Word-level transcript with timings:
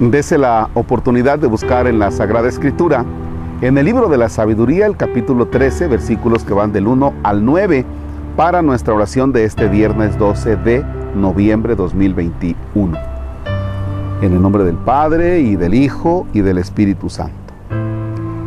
Dese 0.00 0.38
la 0.38 0.70
oportunidad 0.74 1.40
de 1.40 1.48
buscar 1.48 1.88
en 1.88 1.98
la 1.98 2.12
Sagrada 2.12 2.48
Escritura, 2.48 3.04
en 3.60 3.76
el 3.78 3.84
libro 3.84 4.08
de 4.08 4.16
la 4.16 4.28
Sabiduría, 4.28 4.86
el 4.86 4.96
capítulo 4.96 5.48
13, 5.48 5.88
versículos 5.88 6.44
que 6.44 6.54
van 6.54 6.72
del 6.72 6.86
1 6.86 7.14
al 7.24 7.44
9, 7.44 7.84
para 8.36 8.62
nuestra 8.62 8.94
oración 8.94 9.32
de 9.32 9.42
este 9.42 9.66
viernes 9.66 10.16
12 10.16 10.54
de 10.54 10.84
noviembre 11.16 11.74
2021. 11.74 12.96
En 14.22 14.32
el 14.32 14.40
nombre 14.40 14.62
del 14.62 14.76
Padre 14.76 15.40
y 15.40 15.56
del 15.56 15.74
Hijo 15.74 16.28
y 16.32 16.42
del 16.42 16.58
Espíritu 16.58 17.10
Santo. 17.10 17.34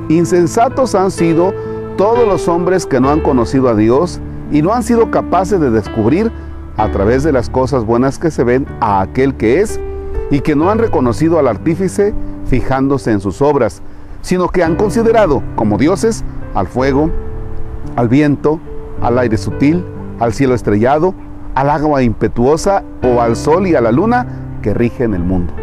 Insensatos 0.08 0.96
han 0.96 1.12
sido 1.12 1.54
todos 1.98 2.26
los 2.26 2.48
hombres 2.48 2.86
que 2.86 3.02
no 3.02 3.10
han 3.10 3.20
conocido 3.20 3.68
a 3.68 3.76
Dios 3.76 4.22
y 4.54 4.62
no 4.62 4.72
han 4.72 4.84
sido 4.84 5.12
capaces 5.12 5.60
de 5.60 5.70
descubrir 5.70 6.32
a 6.78 6.90
través 6.92 7.24
de 7.24 7.34
las 7.34 7.50
cosas 7.50 7.84
buenas 7.84 8.20
que 8.20 8.32
se 8.32 8.46
ven 8.46 8.66
a 8.80 9.02
aquel 9.02 9.36
que 9.36 9.60
es 9.60 9.82
y 10.32 10.40
que 10.40 10.56
no 10.56 10.72
han 10.72 10.80
reconocido 10.80 11.38
al 11.38 11.48
artífice 11.48 12.16
fijándose 12.46 13.12
en 13.12 13.20
sus 13.20 13.42
obras, 13.42 13.84
sino 14.22 14.50
que 14.50 14.64
han 14.64 14.76
considerado 14.76 15.44
como 15.56 15.78
dioses 15.78 16.24
al 16.56 16.68
fuego, 16.68 17.12
al 17.96 18.10
viento, 18.10 18.60
al 19.02 19.20
aire 19.20 19.38
sutil, 19.38 19.86
al 20.20 20.34
cielo 20.34 20.56
estrellado, 20.56 21.14
al 21.54 21.70
agua 21.70 22.02
impetuosa 22.02 22.84
o 23.04 23.22
al 23.22 23.36
sol 23.36 23.68
y 23.68 23.76
a 23.76 23.82
la 23.82 23.92
luna 23.92 24.26
que 24.62 24.74
rigen 24.74 25.14
el 25.14 25.24
mundo. 25.24 25.54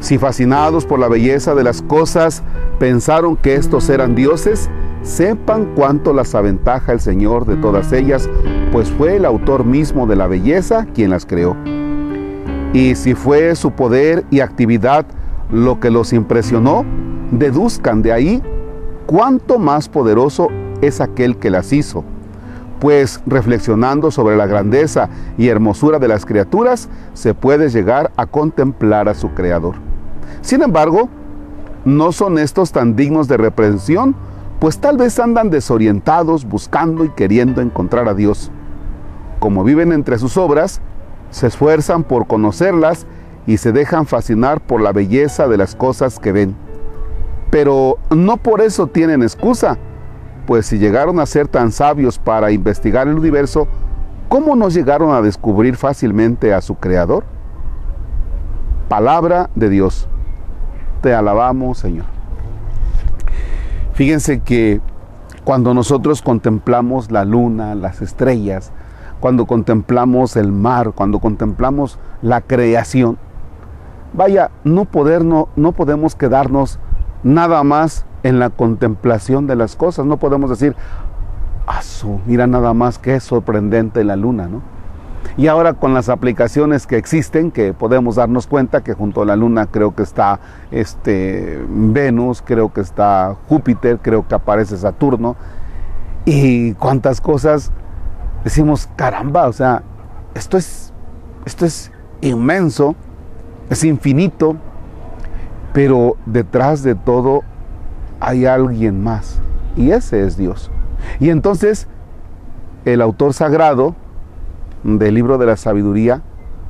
Si 0.00 0.18
fascinados 0.18 0.84
por 0.84 0.98
la 0.98 1.08
belleza 1.08 1.54
de 1.54 1.64
las 1.64 1.80
cosas 1.80 2.42
pensaron 2.78 3.36
que 3.36 3.54
estos 3.54 3.88
eran 3.88 4.14
dioses, 4.14 4.68
sepan 5.02 5.72
cuánto 5.76 6.12
las 6.12 6.34
aventaja 6.34 6.92
el 6.92 7.00
Señor 7.00 7.46
de 7.46 7.56
todas 7.56 7.92
ellas, 7.92 8.28
pues 8.72 8.90
fue 8.90 9.16
el 9.16 9.24
autor 9.24 9.64
mismo 9.64 10.06
de 10.06 10.16
la 10.16 10.26
belleza 10.26 10.86
quien 10.92 11.10
las 11.10 11.24
creó. 11.24 11.56
Y 12.72 12.94
si 12.94 13.14
fue 13.14 13.54
su 13.54 13.72
poder 13.72 14.24
y 14.30 14.40
actividad 14.40 15.04
lo 15.50 15.78
que 15.78 15.90
los 15.90 16.12
impresionó, 16.14 16.84
deduzcan 17.30 18.00
de 18.00 18.12
ahí 18.12 18.42
cuánto 19.06 19.58
más 19.58 19.88
poderoso 19.88 20.48
es 20.80 21.00
aquel 21.00 21.36
que 21.36 21.50
las 21.50 21.72
hizo. 21.72 22.02
Pues 22.80 23.20
reflexionando 23.26 24.10
sobre 24.10 24.36
la 24.36 24.46
grandeza 24.46 25.10
y 25.36 25.48
hermosura 25.48 25.98
de 25.98 26.08
las 26.08 26.24
criaturas, 26.24 26.88
se 27.12 27.34
puede 27.34 27.68
llegar 27.68 28.10
a 28.16 28.26
contemplar 28.26 29.08
a 29.08 29.14
su 29.14 29.30
Creador. 29.30 29.74
Sin 30.40 30.62
embargo, 30.62 31.08
no 31.84 32.10
son 32.10 32.38
estos 32.38 32.72
tan 32.72 32.96
dignos 32.96 33.28
de 33.28 33.36
reprensión, 33.36 34.16
pues 34.60 34.78
tal 34.78 34.96
vez 34.96 35.18
andan 35.18 35.50
desorientados 35.50 36.44
buscando 36.46 37.04
y 37.04 37.10
queriendo 37.10 37.60
encontrar 37.60 38.08
a 38.08 38.14
Dios. 38.14 38.50
Como 39.40 39.62
viven 39.62 39.92
entre 39.92 40.18
sus 40.18 40.36
obras, 40.36 40.80
se 41.32 41.48
esfuerzan 41.48 42.04
por 42.04 42.28
conocerlas 42.28 43.06
y 43.46 43.56
se 43.56 43.72
dejan 43.72 44.06
fascinar 44.06 44.60
por 44.60 44.80
la 44.80 44.92
belleza 44.92 45.48
de 45.48 45.56
las 45.56 45.74
cosas 45.74 46.20
que 46.20 46.30
ven. 46.30 46.54
Pero 47.50 47.98
no 48.10 48.36
por 48.36 48.60
eso 48.60 48.86
tienen 48.86 49.22
excusa, 49.22 49.78
pues 50.46 50.66
si 50.66 50.78
llegaron 50.78 51.18
a 51.18 51.26
ser 51.26 51.48
tan 51.48 51.72
sabios 51.72 52.18
para 52.18 52.52
investigar 52.52 53.08
el 53.08 53.18
universo, 53.18 53.66
¿cómo 54.28 54.54
no 54.54 54.68
llegaron 54.68 55.14
a 55.14 55.22
descubrir 55.22 55.76
fácilmente 55.76 56.54
a 56.54 56.60
su 56.60 56.76
Creador? 56.76 57.24
Palabra 58.88 59.50
de 59.54 59.70
Dios. 59.70 60.08
Te 61.00 61.14
alabamos, 61.14 61.78
Señor. 61.78 62.04
Fíjense 63.94 64.40
que 64.40 64.80
cuando 65.44 65.74
nosotros 65.74 66.22
contemplamos 66.22 67.10
la 67.10 67.24
luna, 67.24 67.74
las 67.74 68.02
estrellas, 68.02 68.72
cuando 69.22 69.46
contemplamos 69.46 70.36
el 70.36 70.50
mar, 70.50 70.94
cuando 70.96 71.20
contemplamos 71.20 71.96
la 72.22 72.40
creación. 72.40 73.18
Vaya, 74.14 74.50
no, 74.64 74.84
podemos 74.84 76.16
quedarnos 76.16 76.80
nada 77.22 77.62
más 77.62 78.04
en 78.24 78.40
la 78.40 78.50
contemplación 78.50 79.46
de 79.46 79.54
las 79.54 79.76
cosas. 79.76 80.06
No 80.06 80.16
podemos 80.16 80.50
decir, 80.50 80.74
su 81.82 82.18
mira 82.26 82.48
nada 82.48 82.74
más 82.74 82.98
que 82.98 83.20
sorprendente 83.20 84.02
la 84.02 84.16
luna, 84.16 84.48
¿no? 84.48 84.60
Y 85.36 85.46
ahora 85.46 85.74
con 85.74 85.94
las 85.94 86.08
aplicaciones 86.08 86.88
que 86.88 86.96
existen, 86.96 87.52
que 87.52 87.74
podemos 87.74 88.16
darnos 88.16 88.48
cuenta 88.48 88.82
que 88.82 88.92
junto 88.92 89.22
a 89.22 89.24
la 89.24 89.36
Luna 89.36 89.66
creo 89.66 89.94
que 89.94 90.02
está 90.02 90.40
este, 90.72 91.64
Venus, 91.68 92.42
creo 92.42 92.72
que 92.72 92.80
está 92.80 93.36
Júpiter, 93.48 94.00
creo 94.02 94.26
que 94.26 94.34
aparece 94.34 94.76
Saturno, 94.76 95.36
y 96.24 96.74
cuántas 96.74 97.20
cosas 97.20 97.70
decimos, 98.44 98.88
caramba, 98.96 99.48
o 99.48 99.52
sea, 99.52 99.82
esto 100.34 100.56
es, 100.56 100.92
esto 101.44 101.64
es 101.64 101.92
inmenso, 102.20 102.94
es 103.70 103.84
infinito, 103.84 104.56
pero 105.72 106.16
detrás 106.26 106.82
de 106.82 106.94
todo 106.94 107.42
hay 108.20 108.46
alguien 108.46 109.02
más, 109.02 109.40
y 109.76 109.90
ese 109.90 110.26
es 110.26 110.36
Dios. 110.36 110.70
Y 111.18 111.30
entonces 111.30 111.88
el 112.84 113.00
autor 113.00 113.32
sagrado 113.34 113.94
del 114.84 115.14
libro 115.14 115.38
de 115.38 115.46
la 115.46 115.56
sabiduría 115.56 116.22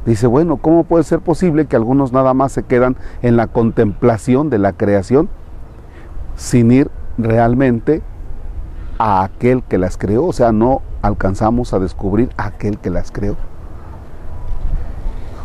dice, 0.05 0.27
bueno, 0.27 0.57
¿cómo 0.57 0.85
puede 0.85 1.05
ser 1.05 1.21
posible 1.21 1.67
que 1.67 1.77
algunos 1.77 2.13
nada 2.13 2.35
más 2.35 2.53
se 2.53 2.65
quedan 2.65 2.97
en 3.23 3.37
la 3.37 3.47
contemplación 3.47 4.51
de 4.51 4.59
la 4.59 4.73
creación 4.73 5.29
sin 6.37 6.71
ir 6.73 6.91
realmente 7.19 8.03
a 9.03 9.25
aquel 9.25 9.65
que 9.65 9.79
las 9.79 9.97
creó? 9.97 10.27
O 10.27 10.33
sea, 10.33 10.53
no 10.53 10.81
alcanzamos 11.03 11.75
a 11.75 11.81
descubrir 11.81 12.31
a 12.37 12.47
aquel 12.47 12.79
que 12.79 12.89
las 12.89 13.11
creó. 13.11 13.37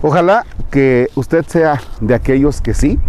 Ojalá 0.04 0.46
que 0.70 1.10
usted 1.16 1.44
sea 1.48 1.82
de 2.00 2.14
aquellos 2.14 2.62
que 2.62 2.76
sí 2.76 3.00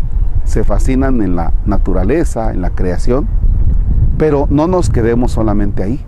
se 0.44 0.64
fascinan 0.64 1.20
en 1.20 1.36
la 1.36 1.53
naturaleza, 1.66 2.50
en 2.50 2.62
la 2.62 2.70
creación, 2.70 3.28
pero 4.16 4.47
no 4.48 4.66
nos 4.66 4.88
quedemos 4.88 5.32
solamente 5.32 5.82
ahí, 5.82 6.03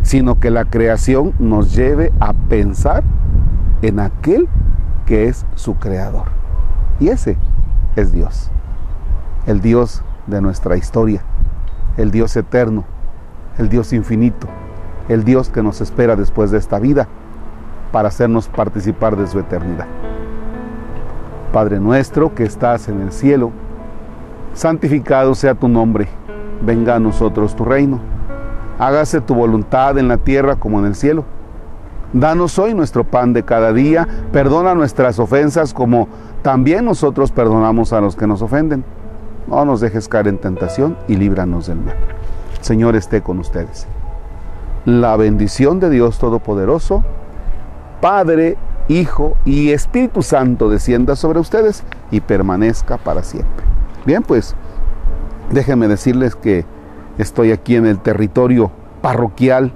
sino 0.00 0.40
que 0.40 0.50
la 0.50 0.64
creación 0.64 1.34
nos 1.38 1.74
lleve 1.74 2.10
a 2.20 2.32
pensar 2.32 3.04
en 3.82 4.00
aquel 4.00 4.48
que 5.04 5.28
es 5.28 5.44
su 5.56 5.74
creador. 5.74 6.28
Y 7.00 7.08
ese 7.08 7.36
es 7.96 8.12
Dios, 8.12 8.50
el 9.46 9.60
Dios 9.60 10.02
de 10.26 10.40
nuestra 10.40 10.78
historia, 10.78 11.20
el 11.98 12.10
Dios 12.10 12.34
eterno, 12.34 12.86
el 13.58 13.68
Dios 13.68 13.92
infinito, 13.92 14.46
el 15.08 15.24
Dios 15.24 15.48
que 15.48 15.62
nos 15.62 15.80
espera 15.80 16.16
después 16.16 16.50
de 16.50 16.58
esta 16.58 16.78
vida 16.78 17.08
para 17.92 18.08
hacernos 18.08 18.48
participar 18.48 19.16
de 19.16 19.26
su 19.26 19.38
eternidad. 19.38 19.86
Padre 21.52 21.80
nuestro 21.80 22.34
que 22.34 22.44
estás 22.44 22.88
en 22.88 23.00
el 23.00 23.12
cielo, 23.12 23.50
santificado 24.54 25.34
sea 25.34 25.54
tu 25.54 25.68
nombre, 25.68 26.08
venga 26.62 26.96
a 26.96 27.00
nosotros 27.00 27.56
tu 27.56 27.64
reino, 27.64 28.00
hágase 28.78 29.20
tu 29.20 29.34
voluntad 29.34 29.98
en 29.98 30.08
la 30.08 30.18
tierra 30.18 30.56
como 30.56 30.78
en 30.78 30.86
el 30.86 30.94
cielo. 30.94 31.24
Danos 32.12 32.58
hoy 32.58 32.72
nuestro 32.72 33.04
pan 33.04 33.32
de 33.32 33.42
cada 33.42 33.72
día, 33.72 34.08
perdona 34.32 34.74
nuestras 34.74 35.18
ofensas 35.18 35.74
como 35.74 36.08
también 36.42 36.84
nosotros 36.84 37.32
perdonamos 37.32 37.92
a 37.92 38.00
los 38.00 38.16
que 38.16 38.26
nos 38.26 38.40
ofenden. 38.40 38.84
No 39.46 39.64
nos 39.64 39.80
dejes 39.80 40.08
caer 40.08 40.28
en 40.28 40.38
tentación 40.38 40.96
y 41.08 41.16
líbranos 41.16 41.66
del 41.66 41.78
mal. 41.78 41.96
Señor 42.60 42.96
esté 42.96 43.22
con 43.22 43.38
ustedes 43.38 43.86
la 44.88 45.16
bendición 45.16 45.80
de 45.80 45.90
Dios 45.90 46.18
Todopoderoso, 46.18 47.04
Padre, 48.00 48.56
Hijo 48.88 49.36
y 49.44 49.72
Espíritu 49.72 50.22
Santo 50.22 50.70
descienda 50.70 51.14
sobre 51.14 51.40
ustedes 51.40 51.84
y 52.10 52.20
permanezca 52.20 52.96
para 52.96 53.22
siempre. 53.22 53.66
Bien, 54.06 54.22
pues 54.22 54.54
déjenme 55.50 55.88
decirles 55.88 56.34
que 56.34 56.64
estoy 57.18 57.52
aquí 57.52 57.76
en 57.76 57.84
el 57.84 57.98
territorio 57.98 58.70
parroquial 59.02 59.72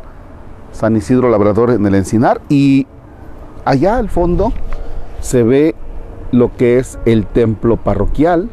San 0.70 0.96
Isidro 0.96 1.28
Labrador 1.28 1.72
en 1.72 1.84
el 1.84 1.94
Encinar 1.94 2.40
y 2.48 2.86
allá 3.66 3.98
al 3.98 4.08
fondo 4.08 4.50
se 5.20 5.42
ve 5.42 5.74
lo 6.30 6.56
que 6.56 6.78
es 6.78 6.98
el 7.04 7.26
templo 7.26 7.76
parroquial. 7.76 8.48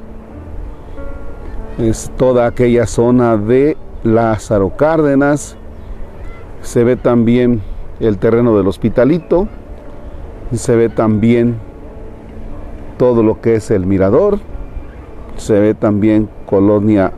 Es 1.78 2.12
toda 2.18 2.48
aquella 2.48 2.86
zona 2.86 3.38
de 3.38 3.78
Lázaro 4.04 4.76
Cárdenas, 4.76 5.58
se 6.62 6.84
ve 6.84 6.96
también 6.96 7.62
el 8.00 8.18
terreno 8.18 8.56
del 8.58 8.68
hospitalito, 8.68 9.48
se 10.54 10.76
ve 10.76 10.90
también 10.90 11.58
todo 12.98 13.24
lo 13.24 13.42
que 13.42 13.56
es 13.56 13.72
el 13.72 13.86
mirador, 13.86 14.40
se 15.38 15.60
ve 15.60 15.74
también 15.74 16.30
Colonia 16.46 17.14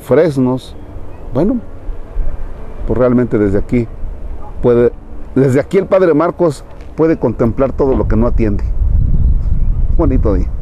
Fresnos. 0.00 0.74
Bueno, 1.34 1.60
pues 2.86 2.98
realmente 2.98 3.38
desde 3.38 3.58
aquí 3.58 3.86
puede, 4.62 4.92
desde 5.34 5.60
aquí 5.60 5.78
el 5.78 5.86
Padre 5.86 6.14
Marcos 6.14 6.64
puede 6.96 7.18
contemplar 7.18 7.72
todo 7.72 7.94
lo 7.94 8.08
que 8.08 8.16
no 8.16 8.26
atiende. 8.26 8.64
Bonito 9.96 10.34
día. 10.34 10.57